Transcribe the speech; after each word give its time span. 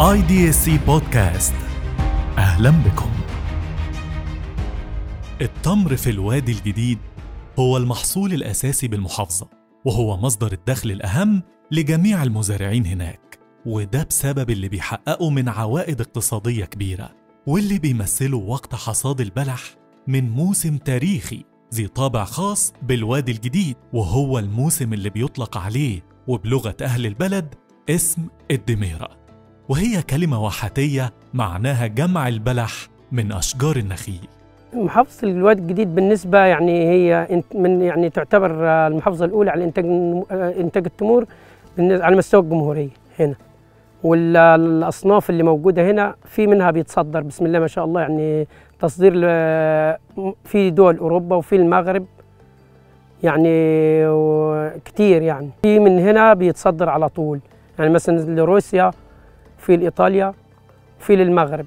IDSC 0.00 0.78
Podcast. 0.78 1.54
أهلا 2.38 2.70
بكم. 2.70 3.10
التمر 5.40 5.96
في 5.96 6.10
الوادي 6.10 6.52
الجديد 6.52 6.98
هو 7.58 7.76
المحصول 7.76 8.32
الأساسي 8.32 8.88
بالمحافظة 8.88 9.48
وهو 9.84 10.16
مصدر 10.16 10.52
الدخل 10.52 10.90
الأهم 10.90 11.42
لجميع 11.70 12.22
المزارعين 12.22 12.86
هناك 12.86 13.38
وده 13.66 14.02
بسبب 14.02 14.50
اللي 14.50 14.68
بيحققوا 14.68 15.30
من 15.30 15.48
عوائد 15.48 16.00
اقتصادية 16.00 16.64
كبيرة 16.64 17.10
واللي 17.46 17.78
بيمثلوا 17.78 18.50
وقت 18.50 18.74
حصاد 18.74 19.20
البلح 19.20 19.60
من 20.06 20.30
موسم 20.30 20.76
تاريخي 20.76 21.44
ذي 21.74 21.86
طابع 21.88 22.24
خاص 22.24 22.72
بالوادي 22.82 23.32
الجديد 23.32 23.76
وهو 23.92 24.38
الموسم 24.38 24.92
اللي 24.92 25.10
بيطلق 25.10 25.56
عليه 25.56 26.04
وبلغة 26.28 26.76
أهل 26.82 27.06
البلد 27.06 27.54
اسم 27.90 28.26
الدميرة. 28.50 29.19
وهي 29.70 30.02
كلمة 30.02 30.44
وحاتيه 30.44 31.12
معناها 31.34 31.86
جمع 31.86 32.28
البلح 32.28 32.72
من 33.12 33.32
أشجار 33.32 33.76
النخيل. 33.76 34.28
محافظة 34.72 35.28
الوادي 35.28 35.62
الجديد 35.62 35.94
بالنسبة 35.94 36.38
يعني 36.38 36.88
هي 36.88 37.26
من 37.54 37.82
يعني 37.82 38.10
تعتبر 38.10 38.68
آه، 38.68 38.86
المحافظة 38.88 39.24
الأولى 39.24 39.50
على 39.50 39.64
إنتاج 39.64 39.84
آه، 39.86 40.54
إنتاج 40.60 40.84
التمور 40.86 41.26
على 41.78 42.16
مستوى 42.16 42.40
الجمهورية 42.40 42.88
هنا. 43.18 43.34
والأصناف 44.02 45.30
اللي 45.30 45.42
موجودة 45.42 45.90
هنا 45.90 46.14
في 46.24 46.46
منها 46.46 46.70
بيتصدر 46.70 47.20
بسم 47.20 47.46
الله 47.46 47.58
ما 47.58 47.66
شاء 47.66 47.84
الله 47.84 48.00
يعني 48.00 48.46
تصدير 48.80 49.12
في 50.44 50.70
دول 50.70 50.96
أوروبا 50.96 51.36
وفي 51.36 51.56
المغرب 51.56 52.06
يعني 53.22 54.04
كتير 54.84 55.22
يعني. 55.22 55.50
في 55.62 55.78
من 55.78 55.98
هنا 55.98 56.34
بيتصدر 56.34 56.88
على 56.88 57.08
طول. 57.08 57.40
يعني 57.78 57.90
مثلا 57.90 58.18
لروسيا 58.18 58.90
في 59.60 59.76
لإيطاليا 59.76 60.34
وفي 61.00 61.16
للمغرب. 61.16 61.66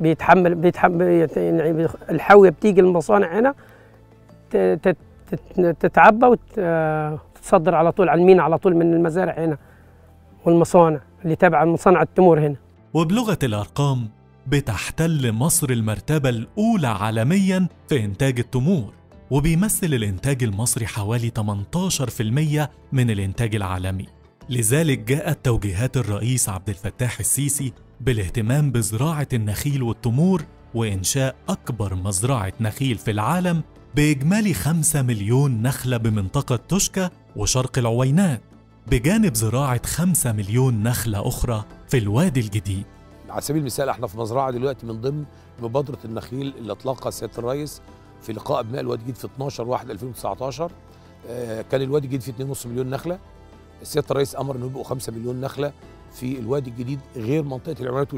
بيتحمل 0.00 0.54
بيتحمل 0.54 1.02
يعني 1.36 1.88
الحاويه 2.10 2.50
بتيجي 2.50 2.80
المصانع 2.80 3.38
هنا 3.38 3.54
تتعبى 5.80 6.26
وتتصدر 6.26 7.74
على 7.74 7.92
طول 7.92 8.08
على 8.08 8.20
المينا 8.20 8.42
على 8.42 8.58
طول 8.58 8.74
من 8.74 8.94
المزارع 8.94 9.44
هنا 9.44 9.58
والمصانع 10.44 11.00
اللي 11.24 11.36
تابعة 11.36 11.64
لمصانع 11.64 12.02
التمور 12.02 12.38
هنا. 12.38 12.56
وبلغة 12.94 13.38
الأرقام 13.42 14.08
بتحتل 14.46 15.32
مصر 15.32 15.70
المرتبة 15.70 16.28
الأولى 16.28 16.86
عالميا 16.88 17.68
في 17.88 18.04
إنتاج 18.04 18.38
التمور 18.38 18.92
وبيمثل 19.30 19.86
الإنتاج 19.86 20.42
المصري 20.42 20.86
حوالي 20.86 21.30
18% 21.30 22.68
من 22.92 23.10
الإنتاج 23.10 23.54
العالمي. 23.54 24.06
لذلك 24.50 24.98
جاءت 24.98 25.44
توجيهات 25.44 25.96
الرئيس 25.96 26.48
عبد 26.48 26.68
الفتاح 26.68 27.20
السيسي 27.20 27.72
بالاهتمام 28.00 28.72
بزراعة 28.72 29.28
النخيل 29.32 29.82
والتمور 29.82 30.44
وإنشاء 30.74 31.34
أكبر 31.48 31.94
مزرعة 31.94 32.52
نخيل 32.60 32.98
في 32.98 33.10
العالم 33.10 33.62
بإجمالي 33.94 34.54
5 34.54 35.02
مليون 35.02 35.62
نخلة 35.62 35.96
بمنطقة 35.96 36.56
توشكا 36.56 37.10
وشرق 37.36 37.78
العوينات 37.78 38.40
بجانب 38.86 39.34
زراعة 39.34 39.86
5 39.86 40.32
مليون 40.32 40.82
نخلة 40.82 41.28
أخرى 41.28 41.64
في 41.88 41.98
الوادي 41.98 42.40
الجديد. 42.40 42.84
على 43.28 43.40
سبيل 43.40 43.60
المثال 43.60 43.88
إحنا 43.88 44.06
في 44.06 44.18
مزرعة 44.18 44.50
دلوقتي 44.50 44.86
من 44.86 45.00
ضمن 45.00 45.24
مبادرة 45.62 45.98
النخيل 46.04 46.54
اللي 46.58 46.72
أطلقها 46.72 47.10
سياده 47.10 47.38
الرئيس 47.38 47.80
في 48.22 48.32
لقاء 48.32 48.60
أبناء 48.60 48.80
الوادي 48.80 49.02
الجديد 49.02 49.16
في 49.16 49.24
12 49.26 49.68
1 49.68 49.90
2019 49.90 50.72
آه، 51.28 51.62
كان 51.62 51.82
الوادي 51.82 52.06
الجديد 52.06 52.20
فيه 52.20 52.54
2.5 52.54 52.66
مليون 52.66 52.90
نخلة. 52.90 53.18
سياده 53.82 54.06
الرئيس 54.10 54.36
أمر 54.36 54.56
انه 54.56 54.66
يبقوا 54.66 54.84
5 54.84 55.12
مليون 55.12 55.40
نخلة 55.40 55.72
في 56.12 56.38
الوادي 56.38 56.70
الجديد 56.70 57.00
غير 57.16 57.42
منطقة 57.42 57.76
العمارات 57.80 58.08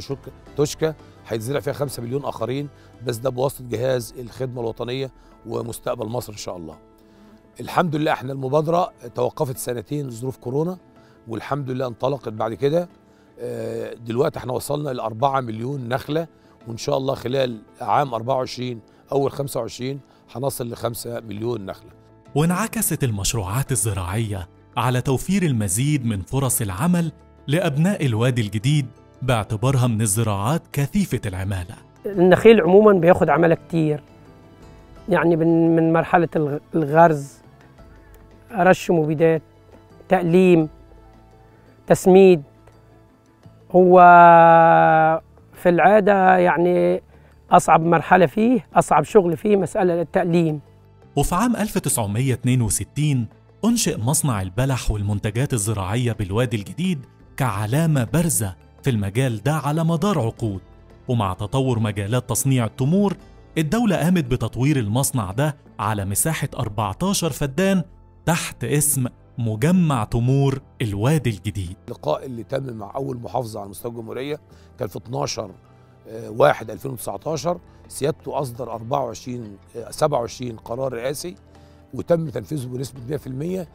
توشكا 0.57 0.95
هيتزرع 1.29 1.61
فيها 1.61 1.73
5 1.73 2.03
مليون 2.03 2.25
آخرين 2.25 2.69
بس 3.07 3.17
ده 3.17 3.31
بواسطة 3.31 3.65
جهاز 3.69 4.15
الخدمة 4.19 4.61
الوطنية 4.61 5.11
ومستقبل 5.47 6.07
مصر 6.07 6.33
إن 6.33 6.39
شاء 6.39 6.57
الله. 6.57 6.79
الحمد 7.61 7.97
لله 7.97 8.13
إحنا 8.13 8.33
المبادرة 8.33 8.93
توقفت 9.15 9.57
سنتين 9.59 10.09
لظروف 10.09 10.37
كورونا 10.37 10.79
والحمد 11.29 11.71
لله 11.71 11.87
انطلقت 11.87 12.29
بعد 12.29 12.55
كده 12.55 12.89
آه، 13.39 13.95
دلوقتي 13.95 14.39
إحنا 14.39 14.53
وصلنا 14.53 14.91
ل 14.91 15.01
4 15.01 15.41
مليون 15.41 15.89
نخلة 15.89 16.27
وإن 16.69 16.77
شاء 16.77 16.97
الله 16.99 17.15
خلال 17.15 17.63
عام 17.81 18.15
24 18.15 18.81
أول 19.13 19.31
25 19.31 20.01
هنصل 20.35 20.71
ل 20.71 20.77
5 20.77 21.21
مليون 21.21 21.67
نخلة. 21.67 21.91
وانعكست 22.35 23.05
المشروعات 23.05 23.73
الزراعية 23.73 24.49
على 24.77 25.01
توفير 25.01 25.43
المزيد 25.43 26.07
من 26.07 26.21
فرص 26.21 26.61
العمل 26.61 27.13
لأبناء 27.47 28.07
الوادي 28.07 28.43
الجديد 28.43 28.87
باعتبارها 29.23 29.87
من 29.87 30.01
الزراعات 30.01 30.63
كثيفة 30.73 31.21
العمالة. 31.27 31.75
النخيل 32.07 32.61
عموما 32.61 32.93
بياخد 32.93 33.29
عمالة 33.31 33.55
كتير. 33.69 34.03
يعني 35.09 35.37
من 35.37 35.77
من 35.77 35.93
مرحلة 35.93 36.29
الغ- 36.37 36.59
الغرز 36.75 37.33
رش 38.53 38.91
مبيدات 38.91 39.43
تأليم 40.09 40.69
تسميد. 41.87 42.43
هو 43.73 44.01
في 45.55 45.69
العادة 45.69 46.39
يعني 46.39 47.03
أصعب 47.51 47.81
مرحلة 47.81 48.27
فيه 48.27 48.67
أصعب 48.75 49.05
شغل 49.05 49.37
فيه 49.37 49.57
مسألة 49.57 50.01
التأليم. 50.01 50.61
وفي 51.17 51.35
عام 51.35 51.57
1962 51.57 53.27
أنشئ 53.65 53.99
مصنع 54.01 54.43
البلح 54.43 54.91
والمنتجات 54.91 55.53
الزراعية 55.53 56.13
بالوادي 56.13 56.57
الجديد 56.57 57.07
كعلامة 57.37 58.05
بارزة 58.05 58.57
في 58.83 58.91
المجال 58.91 59.43
ده 59.43 59.53
على 59.55 59.85
مدار 59.85 60.19
عقود. 60.19 60.61
ومع 61.09 61.35
تطور 61.35 61.79
مجالات 61.79 62.29
تصنيع 62.31 62.65
التمور 62.65 63.17
الدولة 63.59 63.97
قامت 63.97 64.25
بتطوير 64.25 64.79
المصنع 64.79 65.31
ده 65.33 65.57
على 65.79 66.05
مساحة 66.05 66.49
14 66.59 67.31
فدان 67.31 67.83
تحت 68.27 68.65
اسم 68.65 69.07
مجمع 69.39 70.05
تمور 70.05 70.61
الوادي 70.83 71.31
الجديد. 71.31 71.77
اللقاء 71.89 72.27
اللي 72.27 72.43
تم 72.45 72.73
مع 72.73 72.93
أول 72.95 73.17
محافظة 73.21 73.61
على 73.61 73.69
مستوى 73.69 73.93
الجمهورية 73.93 74.41
كان 74.79 74.89
في 74.89 74.97
12 74.99 75.51
آه، 76.09 76.31
1 76.31 76.71
2019 76.71 77.61
سيادته 77.89 78.41
أصدر 78.41 78.73
24 78.73 79.57
آه، 79.77 79.91
27 79.91 80.57
قرار 80.57 80.93
رئاسي. 80.93 81.35
وتم 81.95 82.29
تنفيذه 82.29 82.67
بنسبة 82.67 83.19
100% 83.65 83.67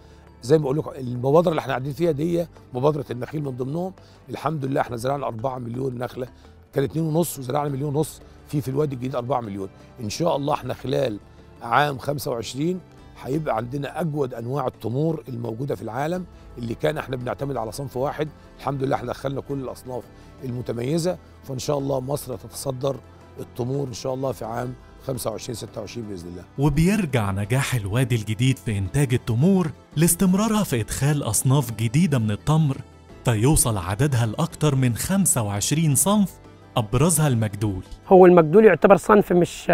زي 0.43 0.57
ما 0.57 0.63
بقول 0.63 0.77
لكم 0.77 0.91
المبادرة 0.91 1.49
اللي 1.49 1.59
إحنا 1.59 1.71
قاعدين 1.73 1.93
فيها 1.93 2.11
دي 2.11 2.45
مبادرة 2.73 3.05
النخيل 3.11 3.43
من 3.43 3.51
ضمنهم. 3.51 3.93
الحمد 4.29 4.65
لله 4.65 4.81
إحنا 4.81 4.97
زرعنا 4.97 5.27
4 5.27 5.57
مليون 5.59 5.97
نخلة 5.97 6.27
كان 6.73 6.83
2 6.83 7.05
ونص 7.05 7.39
وزرعنا 7.39 7.69
مليون 7.69 7.95
ونص 7.95 8.21
في 8.47 8.61
في 8.61 8.67
الوادي 8.67 8.95
الجديد 8.95 9.15
4 9.15 9.41
مليون. 9.41 9.69
إن 9.99 10.09
شاء 10.09 10.35
الله 10.35 10.53
إحنا 10.53 10.73
خلال 10.73 11.19
عام 11.61 11.97
25 11.97 12.79
هيبقى 13.21 13.57
عندنا 13.57 14.01
أجود 14.01 14.33
أنواع 14.33 14.67
التمور 14.67 15.23
الموجودة 15.29 15.75
في 15.75 15.81
العالم 15.81 16.25
اللي 16.57 16.75
كان 16.75 16.97
إحنا 16.97 17.15
بنعتمد 17.15 17.57
على 17.57 17.71
صنف 17.71 17.97
واحد. 17.97 18.27
الحمد 18.57 18.83
لله 18.83 18.95
إحنا 18.95 19.07
دخلنا 19.07 19.41
كل 19.41 19.59
الأصناف 19.59 20.03
المتميزة. 20.43 21.17
فإن 21.43 21.59
شاء 21.59 21.77
الله 21.77 21.99
مصر 21.99 22.35
تتصدر 22.37 22.95
التمور 23.39 23.87
إن 23.87 23.93
شاء 23.93 24.13
الله 24.13 24.31
في 24.31 24.45
عام 24.45 24.73
25 25.07 25.55
26 25.55 26.07
بإذن 26.07 26.27
الله. 26.29 26.43
وبيرجع 26.57 27.31
نجاح 27.31 27.75
الوادي 27.75 28.15
الجديد 28.15 28.57
في 28.57 28.77
إنتاج 28.77 29.13
التمور 29.13 29.67
لاستمرارها 29.95 30.63
في 30.63 30.81
إدخال 30.81 31.23
أصناف 31.23 31.71
جديدة 31.71 32.19
من 32.19 32.31
التمر 32.31 32.77
فيوصل 33.25 33.77
عددها 33.77 34.25
لأكثر 34.25 34.75
من 34.75 34.95
25 34.95 35.95
صنف 35.95 36.33
أبرزها 36.77 37.27
المجدول. 37.27 37.83
هو 38.09 38.25
المجدول 38.25 38.65
يعتبر 38.65 38.97
صنف 38.97 39.33
مش 39.33 39.69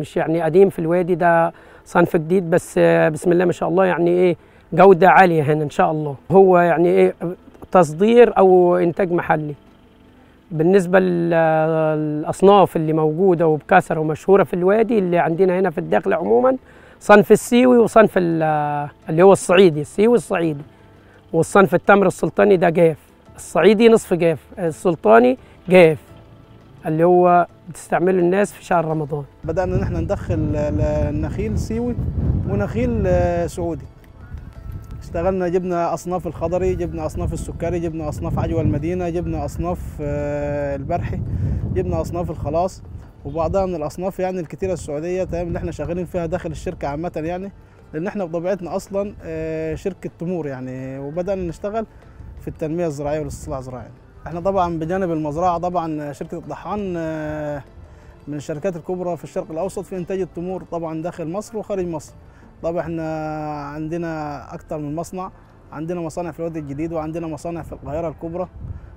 مش 0.00 0.16
يعني 0.16 0.42
قديم 0.42 0.70
في 0.70 0.78
الوادي 0.78 1.14
ده 1.14 1.52
صنف 1.86 2.16
جديد 2.16 2.50
بس 2.50 2.78
بسم 3.12 3.32
الله 3.32 3.44
ما 3.44 3.52
شاء 3.52 3.68
الله 3.68 3.84
يعني 3.84 4.10
إيه 4.10 4.36
جودة 4.72 5.08
عالية 5.10 5.42
هنا 5.42 5.62
إن 5.64 5.70
شاء 5.70 5.90
الله. 5.90 6.16
هو 6.30 6.58
يعني 6.58 6.88
إيه 6.88 7.14
تصدير 7.72 8.38
أو 8.38 8.76
إنتاج 8.76 9.12
محلي. 9.12 9.54
بالنسبة 10.50 10.98
للأصناف 10.98 12.76
اللي 12.76 12.92
موجودة 12.92 13.46
وبكثرة 13.46 14.00
ومشهورة 14.00 14.42
في 14.44 14.54
الوادي 14.54 14.98
اللي 14.98 15.18
عندنا 15.18 15.58
هنا 15.60 15.70
في 15.70 15.78
الداخل 15.78 16.12
عموما 16.12 16.56
صنف 17.00 17.32
السيوي 17.32 17.78
وصنف 17.78 18.10
ال- 18.16 18.88
اللي 19.08 19.22
هو 19.22 19.32
الصعيدي 19.32 19.80
السيوي 19.80 20.14
الصعيدي 20.16 20.62
والصنف 21.32 21.74
التمر 21.74 22.06
السلطاني 22.06 22.56
ده 22.56 22.68
جاف 22.70 22.96
الصعيدي 23.36 23.88
نصف 23.88 24.14
جاف 24.14 24.38
السلطاني 24.58 25.38
جاف 25.68 25.98
اللي 26.86 27.04
هو 27.04 27.46
بتستعمله 27.68 28.18
الناس 28.18 28.52
في 28.52 28.64
شهر 28.64 28.84
رمضان. 28.84 29.24
بدأنا 29.44 29.76
ان 29.76 29.82
إحنا 29.82 30.00
ندخل 30.00 30.34
ال- 30.34 30.80
النخيل 31.08 31.58
سيوي 31.58 31.94
ونخيل 32.48 33.02
آه، 33.06 33.46
سعودي. 33.46 33.84
اشتغلنا 35.10 35.48
جبنا 35.48 35.94
أصناف 35.94 36.26
الخضري 36.26 36.74
جبنا 36.74 37.06
أصناف 37.06 37.32
السكري 37.32 37.78
جبنا 37.80 38.08
أصناف 38.08 38.38
عجوة 38.38 38.60
المدينة 38.60 39.08
جبنا 39.08 39.44
أصناف 39.44 39.78
آه، 40.00 40.76
البرحي 40.76 41.20
جبنا 41.74 42.00
أصناف 42.00 42.30
الخلاص. 42.30 42.82
وبعضها 43.24 43.66
من 43.66 43.74
الأصناف 43.74 44.18
يعني 44.18 44.40
الكتيرة 44.40 44.72
السعودية 44.72 45.24
تمام 45.24 45.46
اللي 45.48 45.58
إحنا 45.58 45.72
شغالين 45.72 46.04
فيها 46.04 46.26
داخل 46.26 46.50
الشركة 46.50 46.88
عامة 46.88 47.12
يعني 47.16 47.52
لأن 47.94 48.06
إحنا 48.06 48.24
بطبيعتنا 48.24 48.76
أصلا 48.76 49.14
آه، 49.22 49.74
شركة 49.74 50.10
تمور 50.18 50.46
يعني. 50.46 50.98
وبدأنا 50.98 51.42
نشتغل 51.42 51.86
في 52.40 52.48
التنمية 52.48 52.86
الزراعية 52.86 53.18
والاستصلاح 53.18 53.58
الزراعي. 53.58 53.88
إحنا 54.26 54.40
طبعا 54.40 54.78
بجانب 54.78 55.10
المزرعة 55.10 55.58
طبعا 55.58 56.12
شركة 56.12 56.38
الطحان 56.38 56.94
آه، 56.96 57.62
من 58.28 58.34
الشركات 58.34 58.76
الكبرى 58.76 59.16
في 59.16 59.24
الشرق 59.24 59.50
الأوسط 59.50 59.84
في 59.84 59.96
إنتاج 59.96 60.20
التمور 60.20 60.62
طبعا 60.62 61.02
داخل 61.02 61.28
مصر 61.28 61.56
وخارج 61.58 61.86
مصر. 61.86 62.12
طبعا 62.62 62.80
إحنا 62.80 63.04
عندنا 63.64 64.54
أكثر 64.54 64.78
من 64.78 64.94
مصنع 64.94 65.30
عندنا 65.72 66.00
مصانع 66.00 66.30
في 66.30 66.38
الوادي 66.40 66.58
الجديد 66.58 66.92
وعندنا 66.92 67.26
مصانع 67.26 67.62
في 67.62 67.72
القاهرة 67.72 68.08
الكبرى 68.08 68.48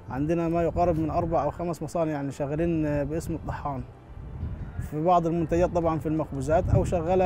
عندنا 0.10 0.48
ما 0.48 0.64
يقارب 0.64 1.00
من 1.00 1.10
أربع 1.10 1.44
أو 1.44 1.52
خمس 1.52 1.84
مصانع 1.84 2.12
يعني 2.12 2.32
شغالين 2.32 2.84
باسم 3.04 3.34
الطحان 3.36 3.82
في 4.94 5.02
بعض 5.02 5.28
المنتجات 5.28 5.70
طبعا 5.70 6.00
في 6.00 6.06
المخبوزات 6.06 6.70
أو 6.70 6.84
شغاله 6.86 7.26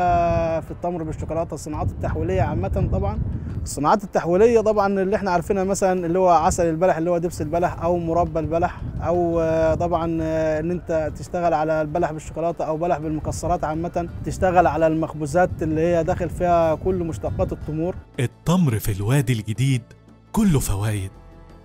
في 0.60 0.72
التمر 0.72 1.04
بالشوكولاتة 1.04 1.54
الصناعات 1.54 1.92
التحويلية 1.92 2.42
عامة 2.42 2.90
طبعا. 2.92 3.20
الصناعات 3.64 4.04
التحويلية 4.04 4.62
طبعا 4.62 5.02
اللي 5.02 5.16
إحنا 5.16 5.32
عارفينها 5.32 5.64
مثلا 5.64 6.06
اللي 6.06 6.20
هو 6.20 6.30
عسل 6.30 6.66
البلح 6.70 6.98
اللي 6.98 7.10
هو 7.10 7.18
دبس 7.18 7.42
البلح 7.42 7.84
أو 7.84 7.98
مربى 7.98 8.40
البلح 8.40 8.82
أو 9.02 9.40
آه، 9.40 9.76
طبعا 9.76 10.18
آه، 10.22 10.60
إن 10.60 10.72
أنت 10.72 11.12
تشتغل 11.20 11.54
على 11.54 11.82
البلح 11.82 12.12
بالشوكولاتة 12.12 12.66
أو 12.66 12.78
بلح 12.78 12.98
بالمكسرات 12.98 13.64
عامة 13.64 14.10
تشتغل 14.26 14.68
على 14.68 14.88
المخبوزات 14.88 15.50
اللي 15.62 15.82
هي 15.82 16.04
داخل 16.04 16.30
فيها 16.30 16.76
كل 16.76 16.96
مشتقات 16.96 17.52
التمور. 17.54 17.96
التمر 18.20 18.80
في 18.80 18.92
الوادي 18.92 19.34
الجديد 19.34 19.82
كله 20.32 20.60
فوايد 20.60 21.12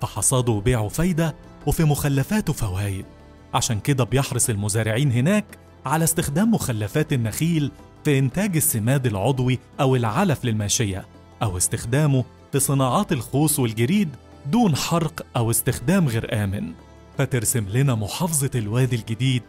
في 0.00 0.06
حصاده 0.06 0.52
وبيعه 0.52 0.88
فايدة 0.88 1.34
وفي 1.66 1.84
مخلفاته 1.84 2.52
فوايد. 2.52 3.04
عشان 3.54 3.80
كده 3.80 4.04
بيحرص 4.04 4.50
المزارعين 4.50 5.12
هناك 5.12 5.44
على 5.86 6.04
استخدام 6.04 6.50
مخلفات 6.50 7.12
النخيل 7.12 7.70
في 8.04 8.18
إنتاج 8.18 8.56
السماد 8.56 9.06
العضوي 9.06 9.58
أو 9.80 9.96
العلف 9.96 10.44
للماشية 10.44 11.06
أو 11.42 11.56
استخدامه 11.56 12.24
في 12.52 12.60
صناعات 12.60 13.12
الخوص 13.12 13.58
والجريد 13.58 14.08
دون 14.46 14.76
حرق 14.76 15.26
أو 15.36 15.50
استخدام 15.50 16.08
غير 16.08 16.44
آمن. 16.44 16.72
فترسم 17.18 17.68
لنا 17.68 17.94
محافظة 17.94 18.50
الوادي 18.54 18.96
الجديد 18.96 19.42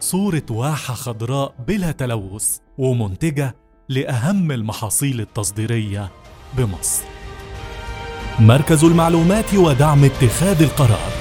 صورة 0.00 0.42
واحة 0.50 0.94
خضراء 0.94 1.54
بلا 1.68 1.92
تلوث 1.92 2.58
ومنتجة 2.78 3.56
لأهم 3.88 4.52
المحاصيل 4.52 5.20
التصديرية 5.20 6.10
بمصر. 6.56 7.04
مركز 8.38 8.84
المعلومات 8.84 9.54
ودعم 9.54 10.04
اتخاذ 10.04 10.62
القرار. 10.62 11.12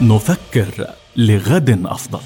نفكر 0.00 0.86
لغد 1.16 1.86
أفضل. 1.86 2.20